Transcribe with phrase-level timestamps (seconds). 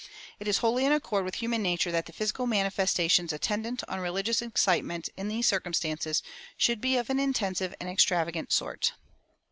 [0.39, 4.41] It is wholly in accord with human nature that the physical manifestations attendant on religious
[4.41, 6.23] excitement in these circumstances
[6.57, 8.93] should be of an intense and extravagant sort.